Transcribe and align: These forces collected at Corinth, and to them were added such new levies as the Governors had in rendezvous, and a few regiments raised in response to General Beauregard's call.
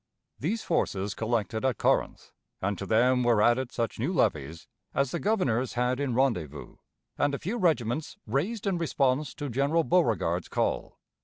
These 0.39 0.63
forces 0.63 1.13
collected 1.13 1.63
at 1.63 1.77
Corinth, 1.77 2.31
and 2.59 2.75
to 2.79 2.87
them 2.87 3.21
were 3.23 3.39
added 3.39 3.71
such 3.71 3.99
new 3.99 4.11
levies 4.11 4.67
as 4.95 5.11
the 5.11 5.19
Governors 5.19 5.73
had 5.73 5.99
in 5.99 6.15
rendezvous, 6.15 6.77
and 7.19 7.35
a 7.35 7.37
few 7.37 7.57
regiments 7.59 8.17
raised 8.25 8.65
in 8.65 8.79
response 8.79 9.35
to 9.35 9.47
General 9.47 9.83
Beauregard's 9.83 10.49
call. 10.49 10.97